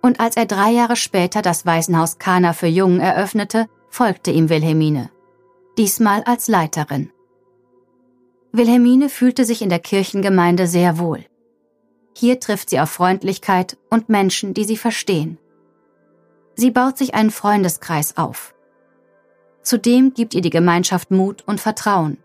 Und 0.00 0.20
als 0.20 0.36
er 0.36 0.46
drei 0.46 0.70
Jahre 0.70 0.96
später 0.96 1.42
das 1.42 1.66
Waisenhaus 1.66 2.18
Kana 2.18 2.52
für 2.52 2.66
Jungen 2.66 3.00
eröffnete, 3.00 3.66
folgte 3.90 4.30
ihm 4.30 4.48
Wilhelmine. 4.48 5.10
Diesmal 5.76 6.22
als 6.24 6.48
Leiterin. 6.48 7.10
Wilhelmine 8.52 9.08
fühlte 9.08 9.44
sich 9.44 9.62
in 9.62 9.68
der 9.68 9.78
Kirchengemeinde 9.78 10.66
sehr 10.66 10.98
wohl. 10.98 11.24
Hier 12.16 12.40
trifft 12.40 12.70
sie 12.70 12.80
auf 12.80 12.90
Freundlichkeit 12.90 13.76
und 13.90 14.08
Menschen, 14.08 14.54
die 14.54 14.64
sie 14.64 14.76
verstehen. 14.76 15.38
Sie 16.54 16.70
baut 16.70 16.98
sich 16.98 17.14
einen 17.14 17.30
Freundeskreis 17.30 18.16
auf. 18.16 18.54
Zudem 19.62 20.14
gibt 20.14 20.34
ihr 20.34 20.40
die 20.40 20.50
Gemeinschaft 20.50 21.10
Mut 21.10 21.44
und 21.46 21.60
Vertrauen. 21.60 22.18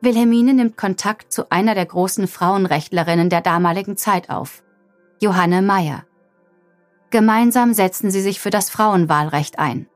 Wilhelmine 0.00 0.54
nimmt 0.54 0.76
Kontakt 0.76 1.32
zu 1.32 1.52
einer 1.52 1.76
der 1.76 1.86
großen 1.86 2.26
Frauenrechtlerinnen 2.26 3.28
der 3.28 3.40
damaligen 3.40 3.96
Zeit 3.96 4.30
auf, 4.30 4.64
Johanne 5.20 5.62
Meyer. 5.62 6.04
Gemeinsam 7.12 7.74
setzen 7.74 8.10
sie 8.10 8.22
sich 8.22 8.40
für 8.40 8.48
das 8.48 8.70
Frauenwahlrecht 8.70 9.58
ein. 9.58 9.86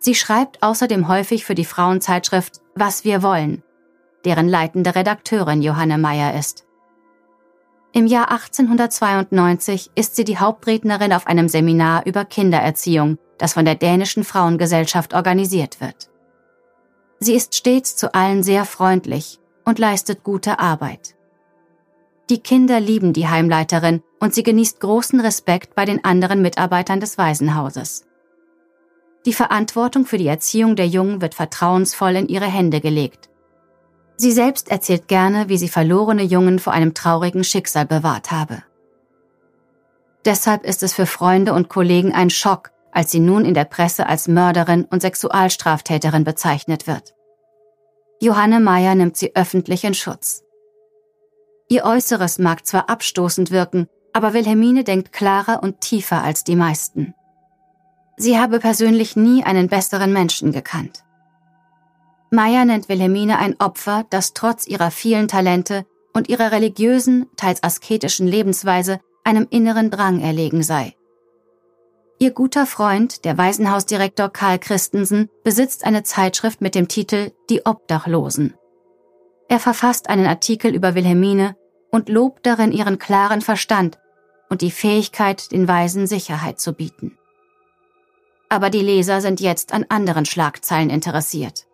Sie 0.00 0.16
schreibt 0.16 0.64
außerdem 0.64 1.06
häufig 1.06 1.44
für 1.44 1.54
die 1.54 1.64
Frauenzeitschrift 1.64 2.60
Was 2.74 3.04
wir 3.04 3.22
wollen, 3.22 3.62
deren 4.24 4.48
leitende 4.48 4.96
Redakteurin 4.96 5.62
Johanne 5.62 5.96
Meyer 5.96 6.36
ist. 6.36 6.66
Im 7.92 8.08
Jahr 8.08 8.32
1892 8.32 9.92
ist 9.94 10.16
sie 10.16 10.24
die 10.24 10.38
Hauptrednerin 10.38 11.12
auf 11.12 11.28
einem 11.28 11.48
Seminar 11.48 12.04
über 12.04 12.24
Kindererziehung, 12.24 13.18
das 13.38 13.52
von 13.52 13.64
der 13.64 13.76
dänischen 13.76 14.24
Frauengesellschaft 14.24 15.14
organisiert 15.14 15.80
wird. 15.80 16.10
Sie 17.20 17.34
ist 17.34 17.54
stets 17.54 17.94
zu 17.94 18.12
allen 18.12 18.42
sehr 18.42 18.64
freundlich 18.64 19.38
und 19.64 19.78
leistet 19.78 20.24
gute 20.24 20.58
Arbeit. 20.58 21.14
Die 22.30 22.40
Kinder 22.40 22.80
lieben 22.80 23.12
die 23.12 23.28
Heimleiterin 23.28 24.02
und 24.20 24.34
sie 24.34 24.42
genießt 24.42 24.80
großen 24.80 25.20
Respekt 25.20 25.74
bei 25.74 25.84
den 25.84 26.04
anderen 26.04 26.42
Mitarbeitern 26.42 27.00
des 27.00 27.18
Waisenhauses. 27.18 28.04
Die 29.26 29.32
Verantwortung 29.32 30.06
für 30.06 30.18
die 30.18 30.26
Erziehung 30.26 30.76
der 30.76 30.86
Jungen 30.86 31.20
wird 31.20 31.34
vertrauensvoll 31.34 32.16
in 32.16 32.28
ihre 32.28 32.46
Hände 32.46 32.80
gelegt 32.80 33.28
Sie 34.20 34.32
selbst 34.32 34.68
erzählt 34.68 35.06
gerne, 35.06 35.48
wie 35.48 35.56
sie 35.58 35.68
verlorene 35.68 36.24
Jungen 36.24 36.58
vor 36.58 36.72
einem 36.72 36.92
traurigen 36.92 37.44
Schicksal 37.44 37.86
bewahrt 37.86 38.32
habe. 38.32 38.64
Deshalb 40.24 40.64
ist 40.64 40.82
es 40.82 40.92
für 40.92 41.06
Freunde 41.06 41.54
und 41.54 41.68
Kollegen 41.68 42.12
ein 42.12 42.28
Schock, 42.28 42.72
als 42.90 43.12
sie 43.12 43.20
nun 43.20 43.44
in 43.44 43.54
der 43.54 43.64
Presse 43.64 44.08
als 44.08 44.26
Mörderin 44.26 44.84
und 44.84 45.02
Sexualstraftäterin 45.02 46.24
bezeichnet 46.24 46.88
wird. 46.88 47.14
Johanne 48.20 48.58
Meyer 48.58 48.96
nimmt 48.96 49.16
sie 49.16 49.36
öffentlich 49.36 49.84
in 49.84 49.94
Schutz. 49.94 50.42
Ihr 51.68 51.84
Äußeres 51.84 52.38
mag 52.38 52.66
zwar 52.66 52.88
abstoßend 52.88 53.50
wirken, 53.50 53.88
aber 54.12 54.32
Wilhelmine 54.32 54.84
denkt 54.84 55.12
klarer 55.12 55.62
und 55.62 55.80
tiefer 55.80 56.22
als 56.22 56.42
die 56.44 56.56
meisten. 56.56 57.14
Sie 58.16 58.38
habe 58.38 58.58
persönlich 58.58 59.16
nie 59.16 59.44
einen 59.44 59.68
besseren 59.68 60.12
Menschen 60.12 60.50
gekannt. 60.52 61.04
Meyer 62.30 62.64
nennt 62.64 62.88
Wilhelmine 62.88 63.38
ein 63.38 63.56
Opfer, 63.60 64.04
das 64.10 64.34
trotz 64.34 64.66
ihrer 64.66 64.90
vielen 64.90 65.28
Talente 65.28 65.86
und 66.14 66.28
ihrer 66.28 66.52
religiösen, 66.52 67.26
teils 67.36 67.62
asketischen 67.62 68.26
Lebensweise 68.26 69.00
einem 69.24 69.46
inneren 69.50 69.90
Drang 69.90 70.20
erlegen 70.20 70.62
sei. 70.62 70.94
Ihr 72.18 72.32
guter 72.32 72.66
Freund, 72.66 73.24
der 73.24 73.38
Waisenhausdirektor 73.38 74.30
Karl 74.30 74.58
Christensen, 74.58 75.30
besitzt 75.44 75.84
eine 75.84 76.02
Zeitschrift 76.02 76.60
mit 76.60 76.74
dem 76.74 76.88
Titel 76.88 77.30
Die 77.48 77.64
Obdachlosen. 77.64 78.54
Er 79.48 79.58
verfasst 79.58 80.08
einen 80.08 80.26
Artikel 80.26 80.74
über 80.74 80.94
Wilhelmine 80.94 81.56
und 81.90 82.08
lobt 82.08 82.46
darin 82.46 82.72
ihren 82.72 82.98
klaren 82.98 83.40
Verstand 83.40 83.98
und 84.50 84.60
die 84.60 84.70
Fähigkeit, 84.70 85.52
den 85.52 85.68
Weisen 85.68 86.06
Sicherheit 86.06 86.60
zu 86.60 86.72
bieten. 86.72 87.16
Aber 88.48 88.70
die 88.70 88.80
Leser 88.80 89.20
sind 89.20 89.40
jetzt 89.40 89.72
an 89.72 89.86
anderen 89.88 90.24
Schlagzeilen 90.24 90.90
interessiert 90.90 91.68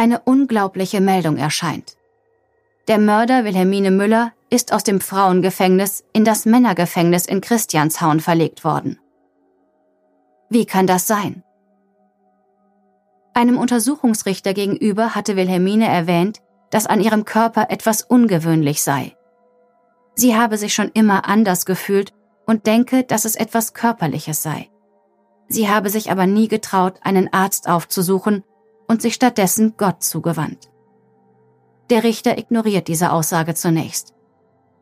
eine 0.00 0.20
unglaubliche 0.20 1.02
Meldung 1.02 1.36
erscheint. 1.36 1.98
Der 2.88 2.98
Mörder 2.98 3.44
Wilhelmine 3.44 3.90
Müller 3.90 4.32
ist 4.48 4.72
aus 4.72 4.82
dem 4.82 4.98
Frauengefängnis 4.98 6.04
in 6.14 6.24
das 6.24 6.46
Männergefängnis 6.46 7.26
in 7.26 7.42
Christianshaun 7.42 8.20
verlegt 8.20 8.64
worden. 8.64 8.98
Wie 10.48 10.64
kann 10.64 10.86
das 10.86 11.06
sein? 11.06 11.44
Einem 13.34 13.58
Untersuchungsrichter 13.58 14.54
gegenüber 14.54 15.14
hatte 15.14 15.36
Wilhelmine 15.36 15.86
erwähnt, 15.86 16.40
dass 16.70 16.86
an 16.86 17.00
ihrem 17.00 17.24
Körper 17.24 17.66
etwas 17.70 18.02
ungewöhnlich 18.02 18.82
sei. 18.82 19.16
Sie 20.14 20.36
habe 20.36 20.56
sich 20.56 20.74
schon 20.74 20.90
immer 20.94 21.26
anders 21.26 21.66
gefühlt 21.66 22.12
und 22.46 22.66
denke, 22.66 23.04
dass 23.04 23.24
es 23.24 23.36
etwas 23.36 23.74
Körperliches 23.74 24.42
sei. 24.42 24.70
Sie 25.48 25.68
habe 25.68 25.90
sich 25.90 26.10
aber 26.10 26.26
nie 26.26 26.48
getraut, 26.48 27.00
einen 27.02 27.32
Arzt 27.32 27.68
aufzusuchen 27.68 28.44
und 28.86 29.02
sich 29.02 29.14
stattdessen 29.14 29.74
Gott 29.76 30.02
zugewandt. 30.02 30.70
Der 31.90 32.04
Richter 32.04 32.38
ignoriert 32.38 32.86
diese 32.88 33.12
Aussage 33.12 33.54
zunächst. 33.54 34.14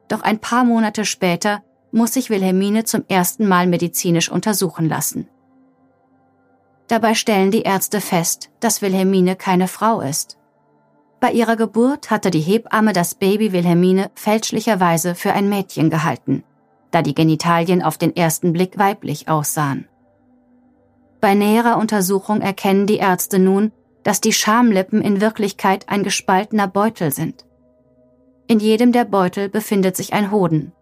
Doch 0.09 0.23
ein 0.23 0.39
paar 0.39 0.65
Monate 0.65 1.05
später 1.05 1.63
muss 1.91 2.15
sich 2.15 2.31
Wilhelmine 2.31 2.85
zum 2.85 3.05
ersten 3.09 3.49
Mal 3.49 3.67
medizinisch 3.67 4.31
untersuchen 4.31 4.89
lassen. 4.89 5.29
Dabei 6.87 7.15
stellen 7.15 7.51
die 7.51 7.63
Ärzte 7.63 8.01
fest, 8.01 8.51
dass 8.61 8.81
Wilhelmine 8.81 9.37
keine 9.37 9.69
Frau 9.69 10.01
ist. 10.01 10.38
Bei 11.21 11.33
ihrer 11.33 11.57
Geburt 11.57 12.11
hatte 12.11 12.31
die 12.31 12.41
Hebamme 12.41 12.93
das 12.93 13.17
Baby 13.17 13.53
Wilhelmine 13.53 14.11
fälschlicherweise 14.15 15.15
für 15.15 15.33
ein 15.33 15.49
Mädchen 15.49 15.91
gehalten, 15.91 16.45
da 16.93 17.03
die 17.03 17.15
Genitalien 17.15 17.83
auf 17.83 17.99
den 17.99 18.15
ersten 18.15 18.53
Blick 18.53 18.79
weiblich 18.79 19.29
aussahen. 19.29 19.89
Bei 21.21 21.35
näherer 21.35 21.77
Untersuchung 21.79 22.41
erkennen 22.41 22.87
die 22.87 22.99
Ärzte 22.99 23.41
nun, 23.41 23.73
dass 24.05 24.21
die 24.21 24.33
Schamlippen 24.33 25.03
in 25.03 25.21
Wirklichkeit 25.21 25.89
ein 25.89 26.05
gespaltener 26.05 26.69
Beutel 26.69 27.13
sind. 27.13 27.45
In 28.47 28.61
jedem 28.61 28.93
der 28.93 29.05
Beutel 29.05 29.49
befindet 29.49 29.97
sich 29.97 30.13
ein 30.13 30.31
Hoden 30.31 30.73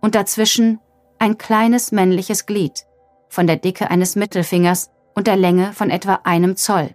und 0.00 0.14
dazwischen 0.14 0.78
ein 1.18 1.36
kleines 1.36 1.90
männliches 1.90 2.46
Glied 2.46 2.86
von 3.28 3.46
der 3.46 3.56
Dicke 3.56 3.90
eines 3.90 4.16
Mittelfingers 4.16 4.90
und 5.14 5.26
der 5.26 5.36
Länge 5.36 5.72
von 5.72 5.90
etwa 5.90 6.20
einem 6.22 6.56
Zoll 6.56 6.90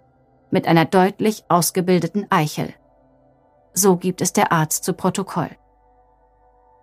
mit 0.50 0.66
einer 0.66 0.86
deutlich 0.86 1.44
ausgebildeten 1.48 2.26
Eichel. 2.30 2.72
So 3.78 3.96
gibt 3.96 4.22
es 4.22 4.32
der 4.32 4.52
Arzt 4.52 4.84
zu 4.84 4.94
Protokoll. 4.94 5.50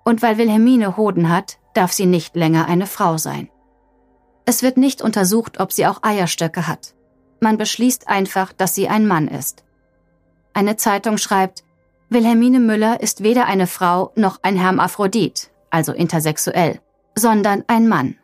Und 0.05 0.21
weil 0.21 0.37
Wilhelmine 0.37 0.95
Hoden 0.95 1.27
hat, 1.29 1.57
darf 1.73 1.91
sie 1.91 2.05
nicht 2.05 2.35
länger 2.35 2.67
eine 2.67 2.85
Frau 2.85 3.17
sein. 3.17 3.49
Es 4.45 4.61
wird 4.61 4.77
nicht 4.77 5.01
untersucht, 5.01 5.59
ob 5.59 5.71
sie 5.71 5.87
auch 5.87 6.03
Eierstöcke 6.03 6.67
hat. 6.67 6.93
Man 7.39 7.57
beschließt 7.57 8.07
einfach, 8.07 8.53
dass 8.53 8.75
sie 8.75 8.89
ein 8.89 9.07
Mann 9.07 9.27
ist. 9.27 9.63
Eine 10.53 10.77
Zeitung 10.77 11.17
schreibt, 11.17 11.63
Wilhelmine 12.09 12.59
Müller 12.59 13.01
ist 13.01 13.23
weder 13.23 13.47
eine 13.47 13.65
Frau 13.65 14.11
noch 14.15 14.39
ein 14.43 14.55
Hermaphrodit, 14.55 15.49
also 15.71 15.93
intersexuell, 15.93 16.79
sondern 17.15 17.63
ein 17.65 17.87
Mann. 17.87 18.17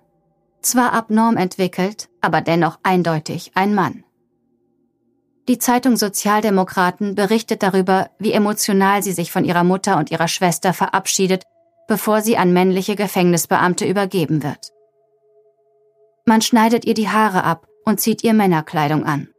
Zwar 0.62 0.94
abnorm 0.94 1.38
entwickelt, 1.38 2.08
aber 2.22 2.42
dennoch 2.42 2.78
eindeutig 2.84 3.52
ein 3.56 3.74
Mann. 3.74 4.04
Die 5.50 5.58
Zeitung 5.58 5.98
Sozialdemokraten 5.98 7.16
berichtet 7.16 7.64
darüber, 7.64 8.12
wie 8.20 8.34
emotional 8.34 9.02
sie 9.02 9.14
sich 9.14 9.32
von 9.32 9.44
ihrer 9.44 9.64
Mutter 9.64 9.98
und 9.98 10.12
ihrer 10.12 10.28
Schwester 10.28 10.74
verabschiedet, 10.76 11.42
bevor 11.88 12.22
sie 12.22 12.38
an 12.38 12.54
männliche 12.54 12.96
Gefängnisbeamte 12.96 13.88
übergeben 13.88 14.44
wird. 14.44 14.70
Man 16.24 16.44
schneidet 16.44 16.86
ihr 16.86 16.94
die 16.94 17.10
Haare 17.10 17.44
ab 17.44 17.66
und 17.84 18.00
zieht 18.00 18.24
ihr 18.24 18.36
Männerkleidung 18.36 19.06
an. 19.06 19.30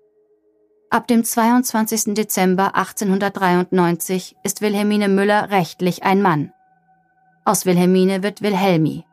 Ab 0.91 1.07
dem 1.07 1.23
22. 1.23 2.15
Dezember 2.15 2.75
1893 2.75 4.35
ist 4.43 4.63
Wilhelmine 4.63 5.09
Müller 5.09 5.51
rechtlich 5.51 6.03
ein 6.03 6.23
Mann. 6.23 6.53
Aus 7.45 7.67
Wilhelmine 7.67 8.25
wird 8.25 8.43
Wilhelmi. 8.43 9.05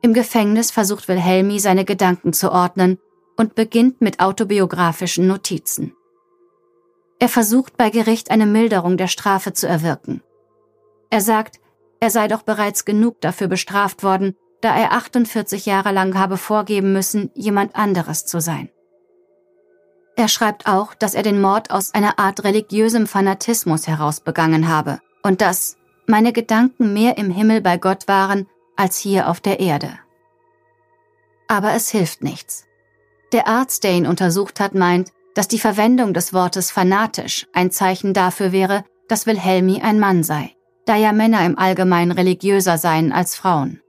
Im 0.00 0.14
Gefängnis 0.14 0.70
versucht 0.70 1.08
Wilhelmi 1.08 1.60
seine 1.60 1.84
Gedanken 1.84 2.32
zu 2.32 2.50
ordnen 2.50 2.96
und 3.36 3.54
beginnt 3.54 4.00
mit 4.00 4.20
autobiografischen 4.20 5.26
Notizen. 5.26 5.94
Er 7.18 7.28
versucht 7.28 7.76
bei 7.76 7.90
Gericht 7.90 8.30
eine 8.30 8.46
Milderung 8.46 8.96
der 8.96 9.08
Strafe 9.08 9.52
zu 9.52 9.66
erwirken. 9.66 10.22
Er 11.10 11.20
sagt, 11.20 11.60
er 12.00 12.10
sei 12.10 12.28
doch 12.28 12.42
bereits 12.42 12.84
genug 12.84 13.20
dafür 13.20 13.48
bestraft 13.48 14.02
worden, 14.02 14.36
da 14.60 14.76
er 14.76 14.92
48 14.92 15.66
Jahre 15.66 15.92
lang 15.92 16.18
habe 16.18 16.36
vorgeben 16.36 16.92
müssen, 16.92 17.30
jemand 17.34 17.74
anderes 17.76 18.26
zu 18.26 18.40
sein. 18.40 18.70
Er 20.16 20.28
schreibt 20.28 20.66
auch, 20.66 20.94
dass 20.94 21.14
er 21.14 21.22
den 21.22 21.40
Mord 21.40 21.70
aus 21.70 21.92
einer 21.92 22.18
Art 22.18 22.42
religiösem 22.44 23.06
Fanatismus 23.06 23.86
heraus 23.86 24.20
begangen 24.20 24.68
habe 24.68 25.00
und 25.22 25.40
dass 25.40 25.76
meine 26.06 26.32
Gedanken 26.32 26.92
mehr 26.94 27.18
im 27.18 27.30
Himmel 27.30 27.60
bei 27.60 27.76
Gott 27.76 28.08
waren 28.08 28.46
als 28.76 28.98
hier 28.98 29.28
auf 29.28 29.40
der 29.40 29.60
Erde. 29.60 29.98
Aber 31.48 31.72
es 31.72 31.90
hilft 31.90 32.22
nichts. 32.22 32.65
Der 33.36 33.48
Arzt, 33.48 33.84
der 33.84 33.92
ihn 33.92 34.06
untersucht 34.06 34.60
hat, 34.60 34.74
meint, 34.74 35.12
dass 35.34 35.46
die 35.46 35.58
Verwendung 35.58 36.14
des 36.14 36.32
Wortes 36.32 36.70
fanatisch 36.70 37.46
ein 37.52 37.70
Zeichen 37.70 38.14
dafür 38.14 38.50
wäre, 38.50 38.82
dass 39.08 39.26
Wilhelmi 39.26 39.82
ein 39.82 40.00
Mann 40.00 40.24
sei, 40.24 40.56
da 40.86 40.96
ja 40.96 41.12
Männer 41.12 41.44
im 41.44 41.58
Allgemeinen 41.58 42.12
religiöser 42.12 42.78
seien 42.78 43.12
als 43.12 43.34
Frauen. 43.34 43.82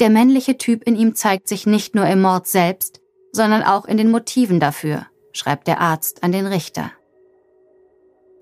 Der 0.00 0.10
männliche 0.10 0.58
Typ 0.58 0.82
in 0.82 0.96
ihm 0.96 1.14
zeigt 1.14 1.48
sich 1.48 1.66
nicht 1.66 1.94
nur 1.94 2.04
im 2.08 2.20
Mord 2.20 2.46
selbst, 2.46 3.00
sondern 3.32 3.62
auch 3.62 3.86
in 3.86 3.96
den 3.96 4.10
Motiven 4.10 4.60
dafür, 4.60 5.06
schreibt 5.32 5.66
der 5.66 5.80
Arzt 5.80 6.22
an 6.22 6.32
den 6.32 6.46
Richter. 6.46 6.92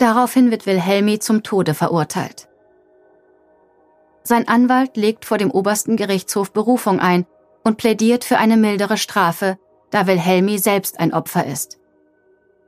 Daraufhin 0.01 0.51
wird 0.51 0.67
Wilhelmi 0.67 1.21
zum 1.21 1.45
Tode 1.45 1.73
verurteilt. 1.73 2.49
Sein 4.25 4.49
Anwalt 4.49 4.97
legt 4.97 5.25
vor 5.25 5.39
dem 5.39 5.53
obersten 5.53 5.97
Gerichtshof 5.97 6.51
Berufung 6.51 6.99
ein 6.99 7.27
und 7.63 7.77
plädiert 7.77 8.25
für 8.25 8.39
eine 8.39 8.57
mildere 8.57 8.97
Strafe, 8.97 9.57
da 9.91 10.07
Wilhelmi 10.07 10.59
selbst 10.59 11.01
ein 11.01 11.13
Opfer 11.13 11.47
ist. 11.47 11.79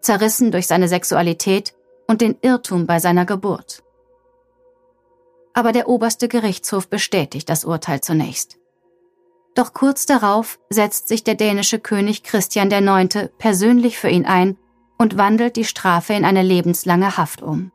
Zerrissen 0.00 0.50
durch 0.50 0.66
seine 0.66 0.88
Sexualität 0.88 1.74
und 2.06 2.20
den 2.20 2.36
Irrtum 2.40 2.86
bei 2.86 2.98
seiner 2.98 3.26
Geburt. 3.26 3.82
Aber 5.54 5.72
der 5.72 5.88
oberste 5.88 6.28
Gerichtshof 6.28 6.88
bestätigt 6.88 7.48
das 7.48 7.64
Urteil 7.64 8.00
zunächst. 8.00 8.58
Doch 9.54 9.72
kurz 9.72 10.06
darauf 10.06 10.60
setzt 10.70 11.08
sich 11.08 11.24
der 11.24 11.34
dänische 11.34 11.80
König 11.80 12.22
Christian 12.22 12.70
IX. 12.70 13.30
persönlich 13.38 13.98
für 13.98 14.08
ihn 14.08 14.24
ein 14.24 14.56
und 14.98 15.16
wandelt 15.16 15.56
die 15.56 15.64
Strafe 15.64 16.12
in 16.14 16.24
eine 16.24 16.42
lebenslange 16.42 17.16
Haft 17.16 17.42
um. 17.42 17.72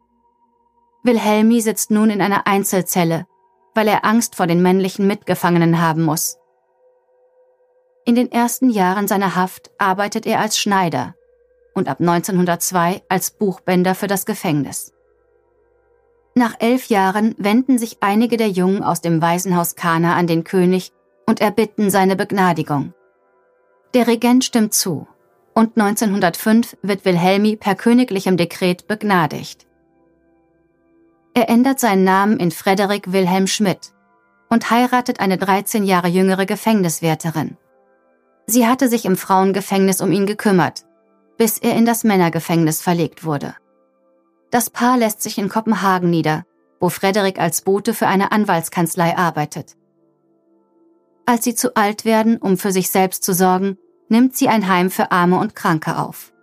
Wilhelmi 1.03 1.59
sitzt 1.59 1.91
nun 1.91 2.09
in 2.09 2.21
einer 2.21 2.47
Einzelzelle, 2.47 3.27
weil 3.75 3.89
er 3.89 4.05
Angst 4.05 4.35
vor 4.35 4.47
den 4.47 4.61
männlichen 4.61 5.07
Mitgefangenen 5.07 5.81
haben 5.81 6.03
muss. 6.03 6.37
In 8.05 8.15
den 8.15 8.31
ersten 8.31 8.69
Jahren 8.69 9.07
seiner 9.07 9.35
Haft 9.35 9.71
arbeitet 9.77 10.25
er 10.25 10.41
als 10.41 10.57
Schneider 10.57 11.15
und 11.73 11.87
ab 11.87 12.01
1902 12.01 13.01
als 13.07 13.31
Buchbänder 13.31 13.95
für 13.95 14.07
das 14.07 14.25
Gefängnis. 14.25 14.93
Nach 16.35 16.55
elf 16.59 16.87
Jahren 16.87 17.35
wenden 17.37 17.77
sich 17.77 17.97
einige 18.01 18.37
der 18.37 18.49
Jungen 18.49 18.83
aus 18.83 19.01
dem 19.01 19.21
Waisenhaus 19.21 19.75
Kana 19.75 20.15
an 20.15 20.27
den 20.27 20.43
König 20.43 20.91
und 21.25 21.39
erbitten 21.39 21.89
seine 21.89 22.15
Begnadigung. 22.15 22.93
Der 23.93 24.07
Regent 24.07 24.43
stimmt 24.43 24.73
zu 24.73 25.07
und 25.53 25.77
1905 25.77 26.77
wird 26.81 27.05
Wilhelmi 27.05 27.55
per 27.55 27.75
königlichem 27.75 28.35
Dekret 28.35 28.87
begnadigt. 28.87 29.65
Er 31.35 31.49
ändert 31.49 31.79
seinen 31.79 32.03
Namen 32.03 32.37
in 32.37 32.51
Frederik 32.51 33.13
Wilhelm 33.13 33.47
Schmidt 33.47 33.93
und 34.49 34.69
heiratet 34.71 35.19
eine 35.19 35.37
13 35.37 35.83
Jahre 35.83 36.07
jüngere 36.07 36.45
Gefängniswärterin. 36.45 37.57
Sie 38.45 38.67
hatte 38.67 38.89
sich 38.89 39.05
im 39.05 39.15
Frauengefängnis 39.15 40.01
um 40.01 40.11
ihn 40.11 40.25
gekümmert, 40.25 40.83
bis 41.37 41.57
er 41.57 41.75
in 41.75 41.85
das 41.85 42.03
Männergefängnis 42.03 42.81
verlegt 42.81 43.23
wurde. 43.23 43.55
Das 44.51 44.69
Paar 44.69 44.97
lässt 44.97 45.21
sich 45.21 45.37
in 45.37 45.49
Kopenhagen 45.49 46.09
nieder, 46.09 46.45
wo 46.79 46.89
Frederik 46.89 47.39
als 47.39 47.61
Bote 47.61 47.93
für 47.93 48.07
eine 48.07 48.31
Anwaltskanzlei 48.31 49.17
arbeitet. 49.17 49.77
Als 51.25 51.45
sie 51.45 51.55
zu 51.55 51.75
alt 51.75 52.03
werden, 52.03 52.37
um 52.37 52.57
für 52.57 52.71
sich 52.71 52.89
selbst 52.89 53.23
zu 53.23 53.33
sorgen, 53.33 53.77
nimmt 54.09 54.35
sie 54.35 54.49
ein 54.49 54.67
Heim 54.67 54.91
für 54.91 55.11
Arme 55.11 55.39
und 55.39 55.55
Kranke 55.55 55.97
auf. 55.97 56.33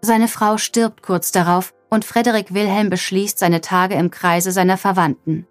Seine 0.00 0.28
Frau 0.28 0.56
stirbt 0.56 1.02
kurz 1.02 1.32
darauf 1.32 1.74
und 1.90 2.04
Frederik 2.04 2.54
Wilhelm 2.54 2.90
beschließt 2.90 3.38
seine 3.38 3.60
Tage 3.60 3.96
im 3.96 4.10
Kreise 4.10 4.52
seiner 4.52 4.76
Verwandten. 4.76 5.46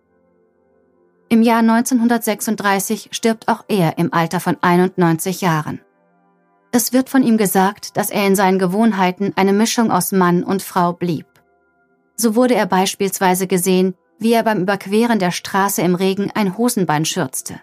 Im 1.30 1.42
Jahr 1.42 1.60
1936 1.60 3.10
stirbt 3.12 3.48
auch 3.48 3.66
er 3.68 3.98
im 3.98 4.14
Alter 4.14 4.40
von 4.40 4.58
91 4.62 5.42
Jahren. 5.42 5.82
Es 6.72 6.94
wird 6.94 7.10
von 7.10 7.24
ihm 7.24 7.38
gesagt, 7.38 7.98
dass 7.98 8.10
er 8.10 8.28
in 8.28 8.36
seinen 8.36 8.60
Gewohnheiten 8.60 9.34
eine 9.36 9.54
Mischung 9.54 9.92
aus 9.92 10.12
Mann 10.12 10.44
und 10.44 10.62
Frau 10.62 10.94
blieb. 10.94 11.26
So 12.16 12.36
wurde 12.36 12.56
er 12.56 12.66
beispielsweise 12.66 13.48
gesehen, 13.48 13.96
wie 14.20 14.34
er 14.34 14.44
beim 14.44 14.62
Überqueren 14.62 15.20
der 15.20 15.32
Straße 15.32 15.82
im 15.82 15.96
Regen 15.96 16.32
ein 16.34 16.58
Hosenbein 16.58 17.06
schürzte 17.06 17.60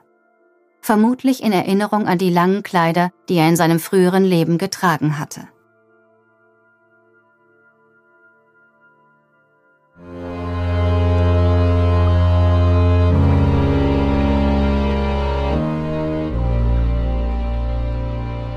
vermutlich 0.82 1.42
in 1.42 1.52
Erinnerung 1.52 2.06
an 2.06 2.18
die 2.18 2.30
langen 2.30 2.62
Kleider, 2.62 3.12
die 3.28 3.36
er 3.36 3.48
in 3.48 3.56
seinem 3.56 3.80
früheren 3.80 4.24
Leben 4.24 4.58
getragen 4.58 5.18
hatte. 5.18 5.48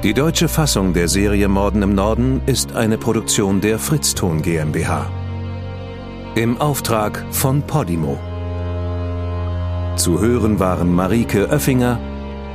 Die 0.06 0.14
deutsche 0.14 0.48
Fassung 0.48 0.94
der 0.94 1.08
Serie 1.08 1.48
Morden 1.48 1.82
im 1.82 1.96
Norden 1.96 2.40
ist 2.46 2.76
eine 2.76 2.96
Produktion 2.96 3.60
der 3.60 3.80
Fritzton 3.80 4.44
GmbH. 4.44 5.10
Im 6.36 6.62
Auftrag 6.62 7.26
von 7.32 7.64
Podimo. 7.64 8.20
Zu 9.96 10.22
hören 10.22 10.60
waren 10.60 10.94
Marike 10.94 11.50
Oeffinger 11.50 12.00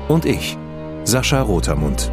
und 0.06 0.26
ich, 0.26 0.56
Sascha 1.02 1.42
Rotermund. 1.42 2.12